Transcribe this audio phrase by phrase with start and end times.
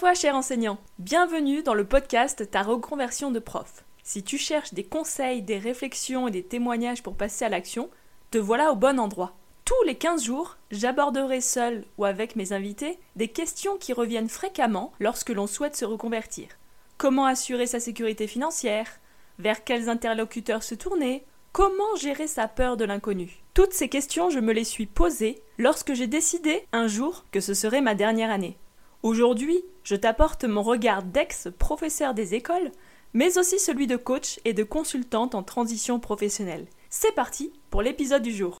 [0.00, 0.78] toi, cher enseignant.
[0.98, 3.84] Bienvenue dans le podcast Ta reconversion de prof.
[4.02, 7.90] Si tu cherches des conseils, des réflexions et des témoignages pour passer à l'action,
[8.30, 9.36] te voilà au bon endroit.
[9.66, 14.94] Tous les 15 jours, j'aborderai seul ou avec mes invités des questions qui reviennent fréquemment
[15.00, 16.48] lorsque l'on souhaite se reconvertir.
[16.96, 19.00] Comment assurer sa sécurité financière?
[19.38, 21.26] Vers quels interlocuteurs se tourner?
[21.52, 23.42] Comment gérer sa peur de l'inconnu?
[23.52, 27.52] Toutes ces questions, je me les suis posées lorsque j'ai décidé un jour que ce
[27.52, 28.56] serait ma dernière année.
[29.02, 32.70] Aujourd'hui, je t'apporte mon regard d'ex-professeur des écoles,
[33.14, 36.66] mais aussi celui de coach et de consultante en transition professionnelle.
[36.90, 38.58] C'est parti pour l'épisode du jour.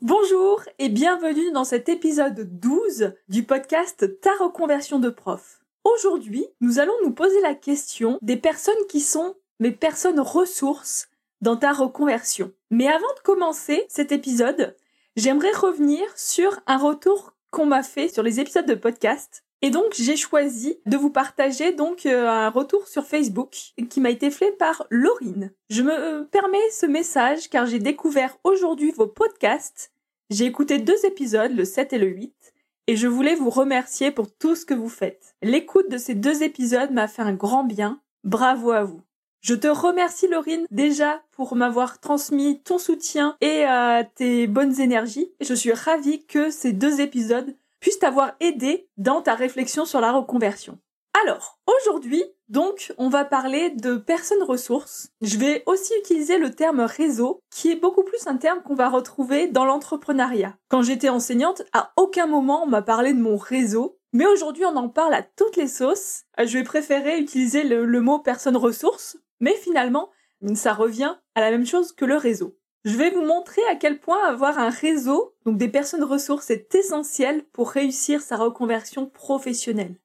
[0.00, 5.60] Bonjour et bienvenue dans cet épisode 12 du podcast Ta reconversion de prof.
[5.84, 11.07] Aujourd'hui, nous allons nous poser la question des personnes qui sont mes personnes ressources
[11.40, 12.52] dans ta reconversion.
[12.70, 14.76] Mais avant de commencer cet épisode,
[15.16, 19.44] j'aimerais revenir sur un retour qu'on m'a fait sur les épisodes de podcast.
[19.60, 23.56] Et donc j'ai choisi de vous partager donc euh, un retour sur Facebook
[23.90, 25.52] qui m'a été fait par Laurine.
[25.68, 29.92] Je me permets ce message car j'ai découvert aujourd'hui vos podcasts.
[30.30, 32.52] J'ai écouté deux épisodes, le 7 et le 8,
[32.86, 35.34] et je voulais vous remercier pour tout ce que vous faites.
[35.42, 38.00] L'écoute de ces deux épisodes m'a fait un grand bien.
[38.24, 39.07] Bravo à vous.
[39.40, 45.32] Je te remercie Laurine déjà pour m'avoir transmis ton soutien et euh, tes bonnes énergies.
[45.40, 50.12] Je suis ravie que ces deux épisodes puissent t'avoir aidé dans ta réflexion sur la
[50.12, 50.78] reconversion.
[51.24, 55.08] Alors, aujourd'hui, donc, on va parler de personnes ressources.
[55.20, 58.88] Je vais aussi utiliser le terme réseau, qui est beaucoup plus un terme qu'on va
[58.88, 60.56] retrouver dans l'entrepreneuriat.
[60.68, 64.76] Quand j'étais enseignante, à aucun moment on m'a parlé de mon réseau, mais aujourd'hui on
[64.76, 66.22] en parle à toutes les sauces.
[66.38, 70.10] Je vais préférer utiliser le, mot personne ressource mais finalement,
[70.54, 72.56] ça revient à la même chose que le réseau.
[72.84, 76.74] Je vais vous montrer à quel point avoir un réseau, donc des personnes ressources, est
[76.74, 79.96] essentiel pour réussir sa reconversion professionnelle.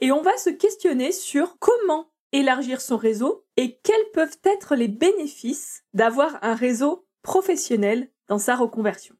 [0.00, 4.88] Et on va se questionner sur comment élargir son réseau et quels peuvent être les
[4.88, 9.14] bénéfices d'avoir un réseau professionnel dans sa reconversion.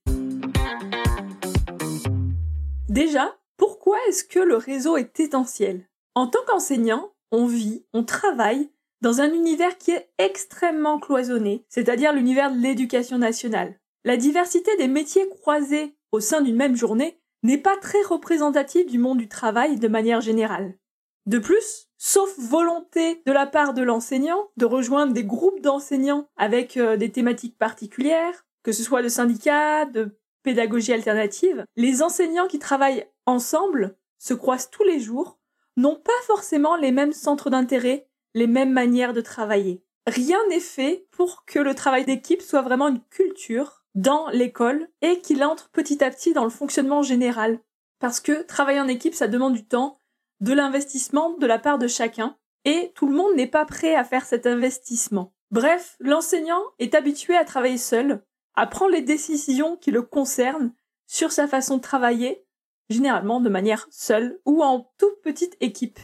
[2.89, 5.89] Déjà, pourquoi est-ce que le réseau est essentiel?
[6.15, 8.71] En tant qu'enseignant, on vit, on travaille
[9.03, 13.79] dans un univers qui est extrêmement cloisonné, c'est-à-dire l'univers de l'éducation nationale.
[14.05, 18.99] La diversité des métiers croisés au sein d'une même journée n'est pas très représentative du
[18.99, 20.79] monde du travail de manière générale.
[21.27, 26.77] De plus, sauf volonté de la part de l'enseignant de rejoindre des groupes d'enseignants avec
[26.77, 32.59] euh, des thématiques particulières, que ce soit de syndicats, de pédagogie alternative, les enseignants qui
[32.61, 35.39] travaillent ensemble se croisent tous les jours,
[35.77, 39.85] n'ont pas forcément les mêmes centres d'intérêt les mêmes manières de travailler.
[40.07, 45.21] Rien n'est fait pour que le travail d'équipe soit vraiment une culture dans l'école et
[45.21, 47.61] qu'il entre petit à petit dans le fonctionnement général.
[48.01, 49.99] Parce que travailler en équipe, ça demande du temps,
[50.41, 54.05] de l'investissement de la part de chacun, et tout le monde n'est pas prêt à
[54.05, 55.33] faire cet investissement.
[55.51, 60.73] Bref, l'enseignant est habitué à travailler seul, à prendre les décisions qui le concernent
[61.07, 62.45] sur sa façon de travailler,
[62.89, 65.99] généralement de manière seule ou en toute petite équipe.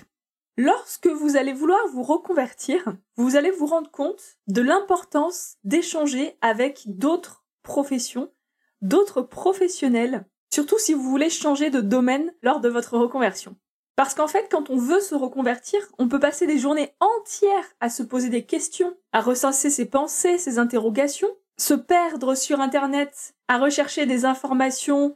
[0.61, 6.83] Lorsque vous allez vouloir vous reconvertir, vous allez vous rendre compte de l'importance d'échanger avec
[6.87, 8.33] d'autres professions,
[8.83, 13.55] d'autres professionnels, surtout si vous voulez changer de domaine lors de votre reconversion.
[13.95, 17.89] Parce qu'en fait, quand on veut se reconvertir, on peut passer des journées entières à
[17.89, 23.59] se poser des questions, à recenser ses pensées, ses interrogations, se perdre sur Internet, à
[23.59, 25.15] rechercher des informations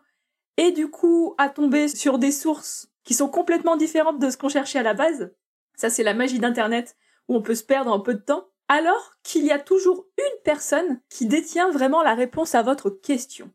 [0.56, 4.48] et du coup à tomber sur des sources qui sont complètement différentes de ce qu'on
[4.48, 5.32] cherchait à la base.
[5.76, 6.96] Ça, c'est la magie d'Internet
[7.28, 8.48] où on peut se perdre en peu de temps.
[8.68, 13.50] Alors qu'il y a toujours une personne qui détient vraiment la réponse à votre question.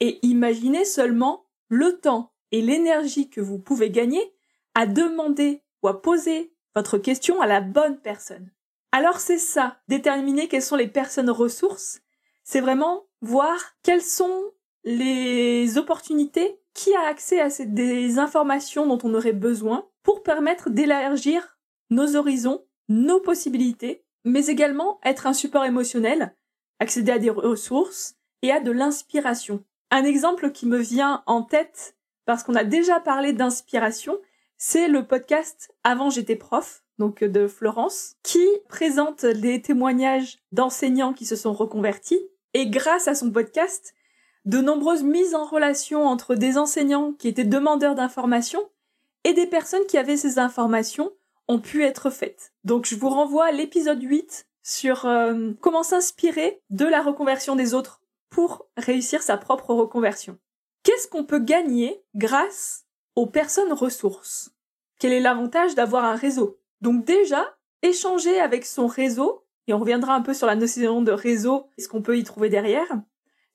[0.00, 4.34] Et imaginez seulement le temps et l'énergie que vous pouvez gagner
[4.74, 8.50] à demander ou à poser votre question à la bonne personne.
[8.92, 12.00] Alors c'est ça, déterminer quelles sont les personnes ressources,
[12.44, 14.52] c'est vraiment voir quelles sont
[14.84, 20.70] les opportunités qui a accès à ces, des informations dont on aurait besoin pour permettre
[20.70, 21.58] d'élargir
[21.90, 26.36] nos horizons, nos possibilités, mais également être un support émotionnel,
[26.78, 29.64] accéder à des ressources et à de l'inspiration.
[29.90, 31.96] Un exemple qui me vient en tête,
[32.26, 34.16] parce qu'on a déjà parlé d'inspiration,
[34.56, 41.26] c'est le podcast Avant j'étais prof, donc de Florence, qui présente des témoignages d'enseignants qui
[41.26, 42.20] se sont reconvertis.
[42.54, 43.94] Et grâce à son podcast,
[44.48, 48.66] de nombreuses mises en relation entre des enseignants qui étaient demandeurs d'informations
[49.24, 51.12] et des personnes qui avaient ces informations
[51.48, 52.54] ont pu être faites.
[52.64, 57.74] Donc je vous renvoie à l'épisode 8 sur euh, comment s'inspirer de la reconversion des
[57.74, 58.00] autres
[58.30, 60.38] pour réussir sa propre reconversion.
[60.82, 62.86] Qu'est-ce qu'on peut gagner grâce
[63.16, 64.52] aux personnes ressources?
[64.98, 66.58] Quel est l'avantage d'avoir un réseau?
[66.80, 71.12] Donc déjà, échanger avec son réseau, et on reviendra un peu sur la notion de
[71.12, 72.88] réseau et ce qu'on peut y trouver derrière,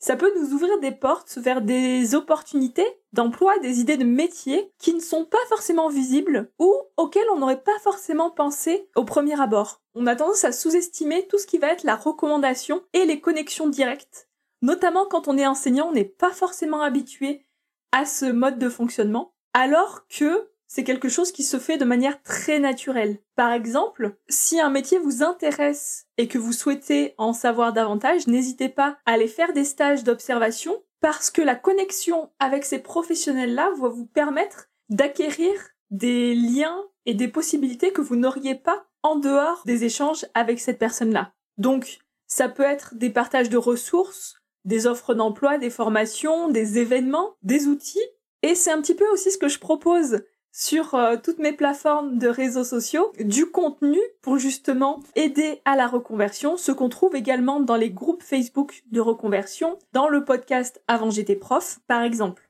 [0.04, 4.94] ça peut nous ouvrir des portes vers des opportunités d'emploi, des idées de métiers qui
[4.94, 9.82] ne sont pas forcément visibles ou auxquelles on n'aurait pas forcément pensé au premier abord.
[9.96, 13.70] On a tendance à sous-estimer tout ce qui va être la recommandation et les connexions
[13.70, 14.28] directes.
[14.62, 17.46] Notamment quand on est enseignant, on n'est pas forcément habitué
[17.94, 22.24] à ce mode de fonctionnement, alors que c'est quelque chose qui se fait de manière
[22.24, 23.20] très naturelle.
[23.36, 28.70] Par exemple, si un métier vous intéresse et que vous souhaitez en savoir davantage, n'hésitez
[28.70, 33.88] pas à aller faire des stages d'observation parce que la connexion avec ces professionnels-là va
[33.88, 35.52] vous permettre d'acquérir
[35.92, 40.80] des liens et des possibilités que vous n'auriez pas en dehors des échanges avec cette
[40.80, 41.34] personne-là.
[41.60, 47.36] Donc, ça peut être des partages de ressources, des offres d'emploi, des formations, des événements,
[47.44, 48.10] des outils.
[48.42, 52.20] Et c'est un petit peu aussi ce que je propose sur euh, toutes mes plateformes
[52.20, 57.60] de réseaux sociaux du contenu pour justement aider à la reconversion, ce qu'on trouve également
[57.60, 62.50] dans les groupes Facebook de reconversion, dans le podcast Avant j'étais prof par exemple.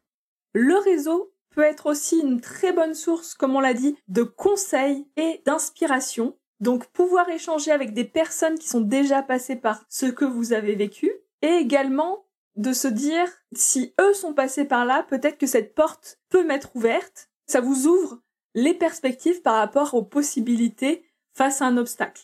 [0.54, 5.08] Le réseau peut être aussi une très bonne source, comme on l'a dit, de conseils
[5.16, 6.36] et d'inspiration.
[6.60, 10.76] Donc pouvoir échanger avec des personnes qui sont déjà passées par ce que vous avez
[10.76, 11.12] vécu
[11.42, 16.20] et également de se dire si eux sont passés par là, peut-être que cette porte
[16.30, 18.18] peut m'être ouverte ça vous ouvre
[18.56, 21.06] les perspectives par rapport aux possibilités
[21.36, 22.24] face à un obstacle.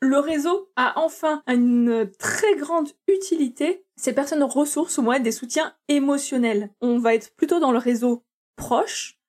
[0.00, 3.84] Le réseau a enfin une très grande utilité.
[3.96, 6.70] Ces personnes ressources au moins des soutiens émotionnels.
[6.80, 8.24] On va être plutôt dans le réseau
[8.56, 9.20] proche,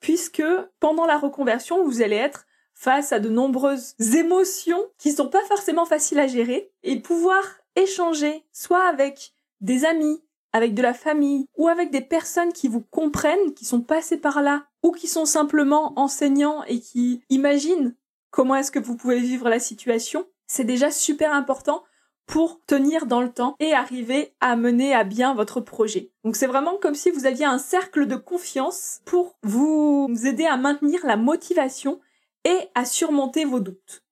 [0.00, 0.42] puisque
[0.80, 2.44] pendant la reconversion, vous allez être
[2.74, 7.44] face à de nombreuses émotions qui sont pas forcément faciles à gérer et pouvoir
[7.76, 10.20] échanger soit avec des amis,
[10.56, 14.40] avec de la famille ou avec des personnes qui vous comprennent, qui sont passées par
[14.40, 17.94] là ou qui sont simplement enseignants et qui imaginent
[18.30, 21.84] comment est-ce que vous pouvez vivre la situation, c'est déjà super important
[22.26, 26.10] pour tenir dans le temps et arriver à mener à bien votre projet.
[26.24, 30.56] Donc c'est vraiment comme si vous aviez un cercle de confiance pour vous aider à
[30.56, 32.00] maintenir la motivation
[32.44, 34.04] et à surmonter vos doutes.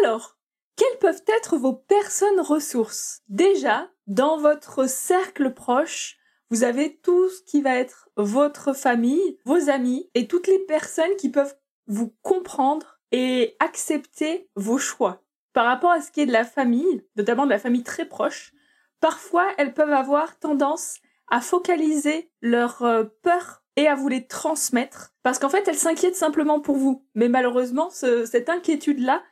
[0.00, 0.38] Alors,
[0.76, 3.20] quelles peuvent être vos personnes ressources?
[3.28, 6.18] Déjà, dans votre cercle proche,
[6.50, 11.16] vous avez tout ce qui va être votre famille, vos amis et toutes les personnes
[11.16, 11.56] qui peuvent
[11.86, 15.22] vous comprendre et accepter vos choix.
[15.52, 18.52] Par rapport à ce qui est de la famille, notamment de la famille très proche,
[19.00, 20.98] parfois elles peuvent avoir tendance
[21.30, 26.16] à focaliser leur euh, peur et à vous les transmettre parce qu'en fait elles s'inquiètent
[26.16, 27.06] simplement pour vous.
[27.14, 29.22] Mais malheureusement, cette inquiétude-là,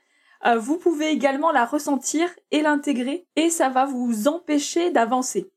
[0.46, 5.50] euh, vous pouvez également la ressentir et l'intégrer et ça va vous empêcher d'avancer.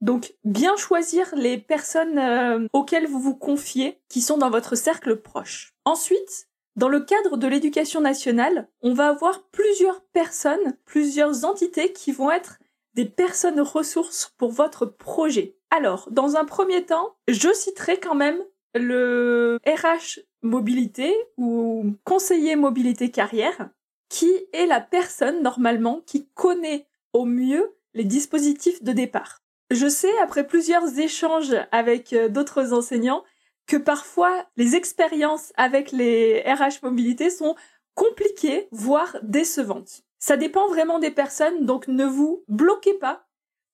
[0.00, 5.16] Donc bien choisir les personnes euh, auxquelles vous vous confiez qui sont dans votre cercle
[5.16, 5.72] proche.
[5.84, 12.10] Ensuite, dans le cadre de l'éducation nationale, on va avoir plusieurs personnes, plusieurs entités qui
[12.10, 12.58] vont être
[12.94, 15.56] des personnes ressources pour votre projet.
[15.70, 18.38] Alors, dans un premier temps, je citerai quand même
[18.74, 23.70] le RH mobilité ou conseiller mobilité carrière
[24.14, 29.42] qui est la personne normalement qui connaît au mieux les dispositifs de départ.
[29.72, 33.24] Je sais, après plusieurs échanges avec euh, d'autres enseignants,
[33.66, 37.56] que parfois les expériences avec les RH mobilité sont
[37.94, 40.02] compliquées, voire décevantes.
[40.20, 43.26] Ça dépend vraiment des personnes, donc ne vous bloquez pas.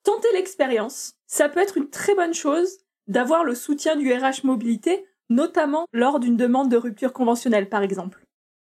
[0.05, 1.17] Tentez l'expérience.
[1.27, 2.79] Ça peut être une très bonne chose
[3.09, 8.25] d'avoir le soutien du RH mobilité, notamment lors d'une demande de rupture conventionnelle, par exemple.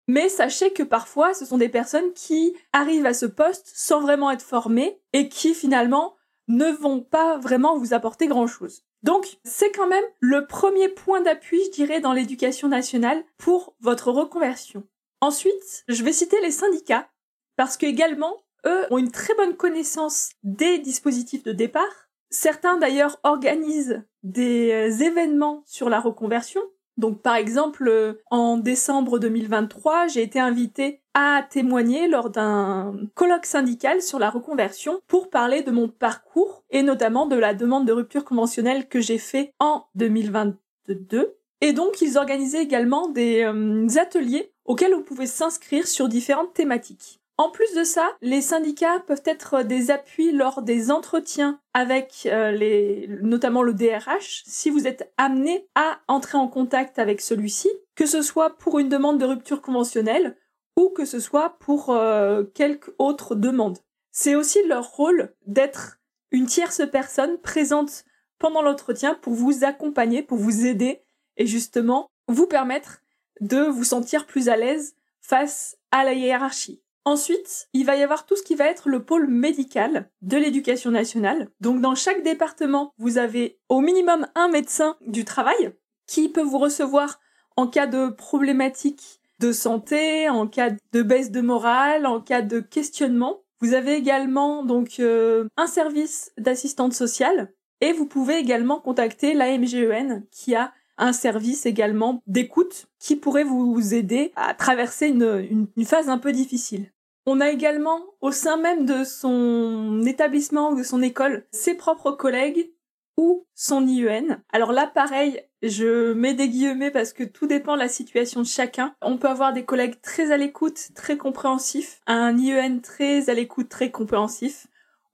[0.10, 4.32] Mais sachez que parfois, ce sont des personnes qui arrivent à ce poste sans vraiment
[4.32, 6.16] être formées et qui finalement
[6.48, 8.82] ne vont pas vraiment vous apporter grand-chose.
[9.04, 14.12] Donc, c'est quand même le premier point d'appui, je dirais, dans l'éducation nationale pour votre
[14.12, 14.84] reconversion.
[15.22, 17.08] Ensuite, je vais citer les syndicats,
[17.56, 18.36] parce qu'également,
[18.66, 22.10] eux ont une très bonne connaissance des dispositifs de départ.
[22.32, 26.64] Certains d'ailleurs organisent des euh, événements sur la reconversion,
[27.00, 33.46] donc par exemple, euh, en décembre 2023, j'ai été invitée à témoigner lors d'un colloque
[33.46, 37.94] syndical sur la reconversion pour parler de mon parcours et notamment de la demande de
[37.94, 41.38] rupture conventionnelle que j'ai fait en 2022.
[41.62, 47.19] Et donc ils organisaient également des euh, ateliers auxquels vous pouvez s'inscrire sur différentes thématiques.
[47.40, 52.52] En plus de ça, les syndicats peuvent être des appuis lors des entretiens avec euh,
[52.52, 58.06] les, notamment le DRH, si vous êtes amené à entrer en contact avec celui-ci, que
[58.06, 60.36] ce soit pour une demande de rupture conventionnelle
[60.76, 63.78] ou que ce soit pour euh, quelque autre demande.
[64.12, 68.04] C'est aussi leur rôle d'être une tierce personne présente
[68.38, 71.04] pendant l'entretien pour vous accompagner, pour vous aider
[71.38, 73.02] et justement vous permettre
[73.40, 76.82] de vous sentir plus à l'aise face à la hiérarchie.
[77.06, 80.92] Ensuite, il va y avoir tout ce qui va être le pôle médical de l'éducation
[80.92, 81.50] nationale.
[81.60, 85.74] Donc dans chaque département, vous avez au minimum un médecin du travail
[86.08, 87.20] qui peut vous recevoir
[87.56, 92.60] en cas de problématique de santé, en cas de baisse de morale, en cas de
[92.60, 93.42] questionnement.
[93.62, 100.26] Vous avez également donc euh, un service d'assistante sociale et vous pouvez également contacter l'AMGEN
[100.32, 106.10] qui a un service également d'écoute qui pourrait vous aider à traverser une, une, phase
[106.10, 106.92] un peu difficile.
[107.26, 112.12] On a également au sein même de son établissement ou de son école ses propres
[112.12, 112.72] collègues
[113.18, 114.42] ou son IEN.
[114.54, 118.48] Alors là, pareil, je mets des guillemets parce que tout dépend de la situation de
[118.48, 118.96] chacun.
[119.02, 123.68] On peut avoir des collègues très à l'écoute, très compréhensifs, un IEN très à l'écoute,
[123.68, 124.68] très compréhensif,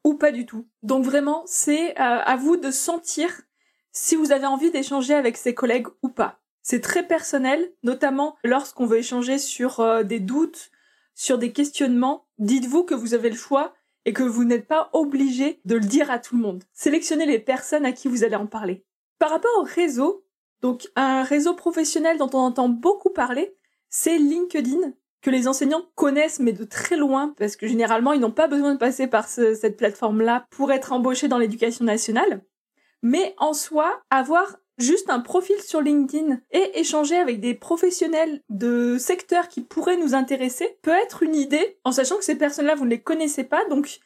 [0.03, 0.67] ou pas du tout.
[0.83, 3.41] Donc vraiment, c'est euh, à vous de sentir
[3.95, 6.41] si vous avez envie d'échanger avec ses collègues ou pas.
[6.61, 10.69] C'est très personnel, notamment lorsqu'on veut échanger sur euh, des doutes,
[11.15, 12.27] sur des questionnements.
[12.37, 13.73] Dites-vous que vous avez le choix
[14.03, 16.63] et que vous n'êtes pas obligé de le dire à tout le monde.
[16.73, 18.83] Sélectionnez les personnes à qui vous allez en parler.
[19.17, 20.25] Par rapport au réseau,
[20.61, 23.55] donc un réseau professionnel dont on entend beaucoup parler,
[23.89, 28.31] c'est LinkedIn que les enseignants connaissent mais de très loin parce que généralement ils n'ont
[28.31, 32.43] pas besoin de passer par cette plateforme-là pour être embauchés dans l'éducation nationale
[33.05, 38.97] mais en soi, avoir juste un profil sur LinkedIn et échanger avec des professionnels de
[38.97, 42.85] secteurs qui pourraient nous intéresser peut être une idée, en sachant que ces personnes-là, vous
[42.85, 43.99] ne les connaissez pas, donc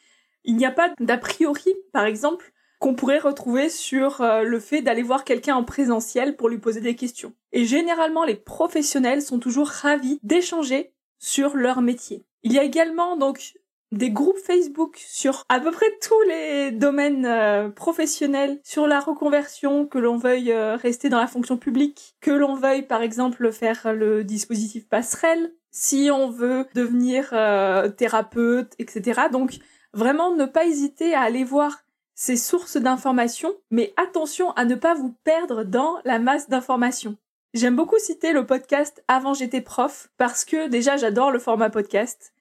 [0.44, 4.82] il n'y a pas d'a priori, par exemple, qu'on pourrait retrouver sur euh, le fait
[4.82, 7.32] d'aller voir quelqu'un en présentiel pour lui poser des questions.
[7.52, 12.26] Et généralement, les professionnels sont toujours ravis d'échanger sur leur métier.
[12.42, 13.54] Il y a également donc
[13.92, 19.86] des groupes Facebook sur à peu près tous les domaines euh, professionnels, sur la reconversion,
[19.86, 23.92] que l'on veuille euh, rester dans la fonction publique, que l'on veuille par exemple faire
[23.92, 29.22] le dispositif passerelle, si on veut devenir euh, thérapeute, etc.
[29.32, 29.58] Donc
[29.92, 31.80] vraiment ne pas hésiter à aller voir
[32.14, 37.16] ces sources d'informations, mais attention à ne pas vous perdre dans la masse d'informations.
[37.54, 42.32] J'aime beaucoup citer le podcast Avant j'étais prof parce que déjà j'adore le format podcast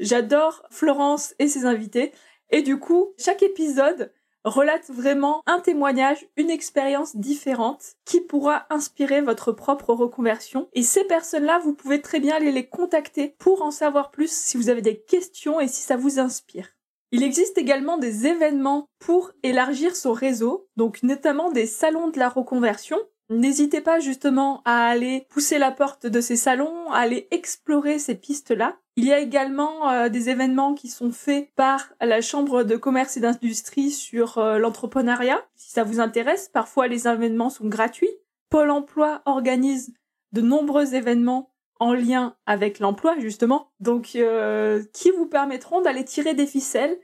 [0.00, 2.12] J'adore Florence et ses invités.
[2.50, 4.12] Et du coup, chaque épisode
[4.44, 10.68] relate vraiment un témoignage, une expérience différente qui pourra inspirer votre propre reconversion.
[10.74, 14.56] Et ces personnes-là, vous pouvez très bien aller les contacter pour en savoir plus si
[14.56, 16.68] vous avez des questions et si ça vous inspire.
[17.10, 22.28] Il existe également des événements pour élargir son réseau, donc notamment des salons de la
[22.28, 22.98] reconversion.
[23.30, 28.16] N'hésitez pas justement à aller pousser la porte de ces salons, à aller explorer ces
[28.16, 28.76] pistes-là.
[28.96, 33.16] Il y a également euh, des événements qui sont faits par la Chambre de commerce
[33.16, 35.44] et d'industrie sur euh, l'entrepreneuriat.
[35.56, 38.10] Si ça vous intéresse, parfois les événements sont gratuits.
[38.50, 39.94] Pôle emploi organise
[40.32, 46.34] de nombreux événements en lien avec l'emploi justement, donc euh, qui vous permettront d'aller tirer
[46.34, 46.96] des ficelles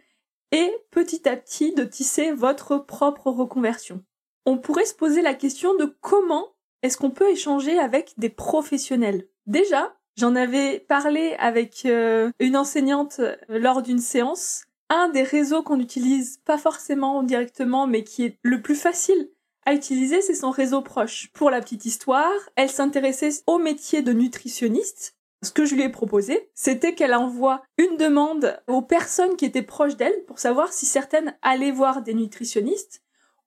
[0.52, 4.02] et petit à petit de tisser votre propre reconversion.
[4.46, 6.46] On pourrait se poser la question de comment
[6.82, 9.26] est-ce qu'on peut échanger avec des professionnels.
[9.46, 14.66] Déjà, J'en avais parlé avec euh, une enseignante euh, lors d'une séance.
[14.90, 19.30] Un des réseaux qu'on utilise pas forcément directement, mais qui est le plus facile
[19.64, 21.30] à utiliser, c'est son réseau proche.
[21.32, 25.16] Pour la petite histoire, elle s'intéressait au métier de nutritionniste.
[25.42, 29.62] Ce que je lui ai proposé, c'était qu'elle envoie une demande aux personnes qui étaient
[29.62, 33.00] proches d'elle pour savoir si certaines allaient voir des nutritionnistes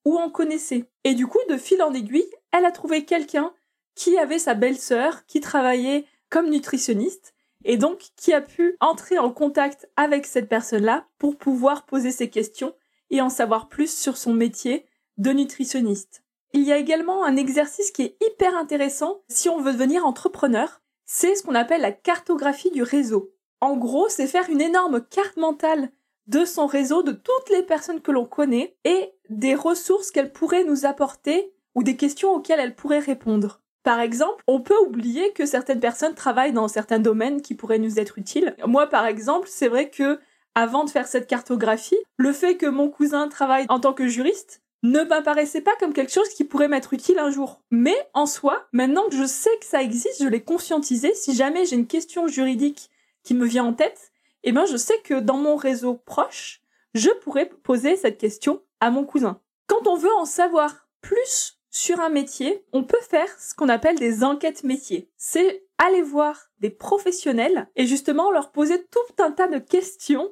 [0.05, 0.89] ou en connaissaient.
[1.03, 3.53] Et du coup, de fil en aiguille, elle a trouvé quelqu'un
[3.93, 6.05] qui avait sa belle-sœur qui travaillait
[6.41, 7.33] nutritionniste
[7.65, 12.29] et donc qui a pu entrer en contact avec cette personne-là pour pouvoir poser ses
[12.29, 12.73] questions
[13.09, 14.85] et en savoir plus sur son métier
[15.17, 16.23] de nutritionniste.
[16.53, 20.81] Il y a également un exercice qui est hyper intéressant si on veut devenir entrepreneur,
[21.05, 23.33] c'est ce qu'on appelle la cartographie du réseau.
[23.59, 25.91] En gros, c'est faire une énorme carte mentale
[26.27, 30.63] de son réseau, de toutes les personnes que l'on connaît et des ressources qu'elles pourraient
[30.63, 33.62] nous apporter ou des questions auxquelles elles pourraient répondre.
[33.83, 37.99] Par exemple, on peut oublier que certaines personnes travaillent dans certains domaines qui pourraient nous
[37.99, 38.55] être utiles.
[38.65, 40.19] Moi, par exemple, c'est vrai que
[40.55, 44.61] avant de faire cette cartographie, le fait que mon cousin travaille en tant que juriste
[44.83, 47.61] ne m'apparaissait pas comme quelque chose qui pourrait m'être utile un jour.
[47.71, 51.65] Mais en soi, maintenant que je sais que ça existe, je l'ai conscientisé, si jamais
[51.65, 52.89] j'ai une question juridique
[53.23, 54.11] qui me vient en tête,
[54.43, 56.61] eh ben je sais que dans mon réseau proche,
[56.93, 59.39] je pourrais poser cette question à mon cousin.
[59.67, 63.97] Quand on veut en savoir plus sur un métier, on peut faire ce qu'on appelle
[63.97, 65.09] des enquêtes métiers.
[65.17, 70.31] C'est aller voir des professionnels et justement leur poser tout un tas de questions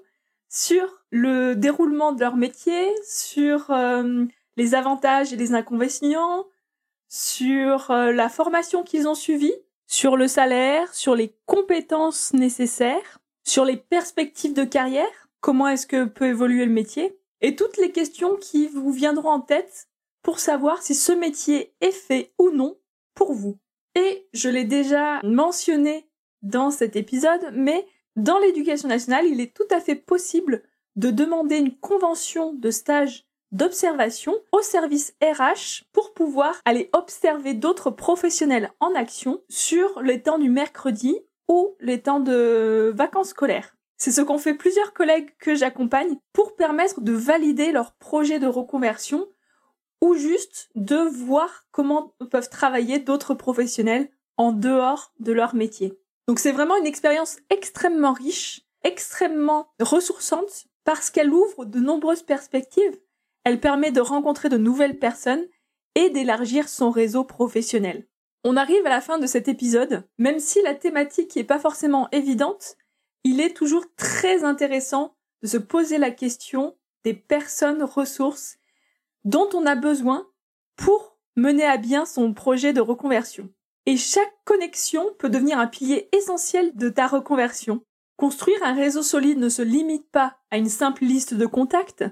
[0.50, 4.24] sur le déroulement de leur métier, sur euh,
[4.56, 6.46] les avantages et les inconvénients,
[7.10, 9.56] sur euh, la formation qu'ils ont suivie,
[9.88, 16.06] sur le salaire, sur les compétences nécessaires, sur les perspectives de carrière, comment est-ce que
[16.06, 19.88] peut évoluer le métier, et toutes les questions qui vous viendront en tête
[20.24, 22.78] pour savoir si ce métier est fait ou non
[23.16, 23.58] pour vous.
[23.96, 26.10] Et je l'ai déjà mentionné
[26.42, 27.86] dans cet épisode, mais
[28.16, 30.64] dans l'éducation nationale, il est tout à fait possible
[30.96, 37.92] de demander une convention de stage d'observation au service RH pour pouvoir aller observer d'autres
[37.92, 43.76] professionnels en action sur les temps du mercredi ou les temps de vacances scolaires.
[43.98, 48.48] C'est ce qu'ont fait plusieurs collègues que j'accompagne pour permettre de valider leur projet de
[48.48, 49.28] reconversion
[50.02, 56.00] ou juste de voir comment peuvent travailler d'autres professionnels en dehors de leur métier.
[56.28, 63.00] Donc c'est vraiment une expérience extrêmement riche, extrêmement ressourçante parce qu'elle ouvre de nombreuses perspectives.
[63.44, 65.46] Elle permet de rencontrer de nouvelles personnes
[65.96, 68.08] et d'élargir son réseau professionnel.
[68.44, 72.10] On arrive à la fin de cet épisode, même si la thématique n'est pas forcément
[72.12, 72.76] évidente,
[73.24, 78.58] il est toujours très intéressant de se poser la question des personnes ressources
[79.24, 80.28] dont on a besoin
[80.76, 83.50] pour mener à bien son projet de reconversion.
[83.86, 87.84] Et chaque connexion peut devenir un pilier essentiel de ta reconversion.
[88.18, 92.06] Construire un réseau solide ne se limite pas à une simple liste de contacts,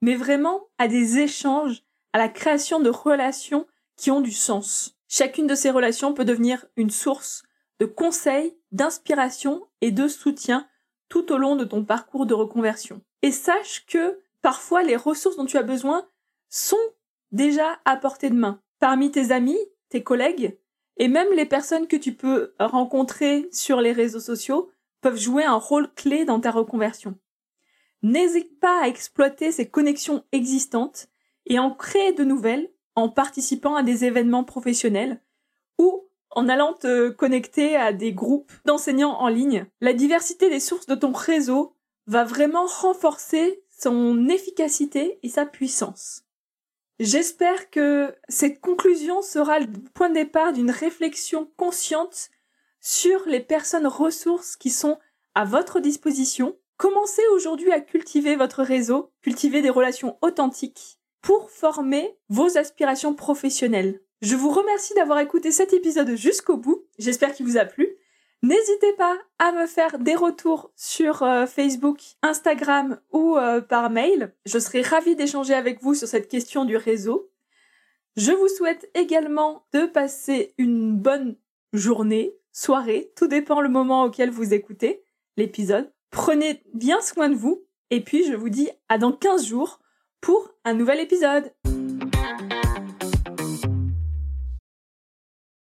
[0.00, 3.66] mais vraiment à des échanges, à la création de relations
[3.96, 4.96] qui ont du sens.
[5.06, 7.44] Chacune de ces relations peut devenir une source
[7.78, 10.66] de conseils, d'inspiration et de soutien
[11.08, 13.02] tout au long de ton parcours de reconversion.
[13.22, 16.08] Et sache que parfois les ressources dont tu as besoin
[16.52, 16.76] sont
[17.32, 18.60] déjà à portée de main.
[18.78, 20.58] Parmi tes amis, tes collègues,
[20.98, 25.56] et même les personnes que tu peux rencontrer sur les réseaux sociaux peuvent jouer un
[25.56, 27.18] rôle clé dans ta reconversion.
[28.02, 31.08] N'hésite pas à exploiter ces connexions existantes
[31.46, 35.22] et en créer de nouvelles en participant à des événements professionnels
[35.78, 39.66] ou en allant te connecter à des groupes d'enseignants en ligne.
[39.80, 46.24] La diversité des sources de ton réseau va vraiment renforcer son efficacité et sa puissance.
[47.00, 52.30] J'espère que cette conclusion sera le point de départ d'une réflexion consciente
[52.80, 54.98] sur les personnes ressources qui sont
[55.34, 56.56] à votre disposition.
[56.76, 64.00] Commencez aujourd'hui à cultiver votre réseau, cultiver des relations authentiques pour former vos aspirations professionnelles.
[64.20, 66.84] Je vous remercie d'avoir écouté cet épisode jusqu'au bout.
[66.98, 67.96] J'espère qu'il vous a plu.
[68.42, 74.34] N'hésitez pas à me faire des retours sur euh, Facebook, Instagram ou euh, par mail.
[74.46, 77.30] Je serai ravie d'échanger avec vous sur cette question du réseau.
[78.16, 81.36] Je vous souhaite également de passer une bonne
[81.72, 85.04] journée, soirée, tout dépend le moment auquel vous écoutez
[85.36, 85.92] l'épisode.
[86.10, 89.78] Prenez bien soin de vous et puis je vous dis à dans 15 jours
[90.20, 91.52] pour un nouvel épisode.